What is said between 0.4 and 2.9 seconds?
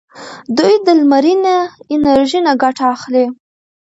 دوی د لمرینه انرژۍ نه ګټه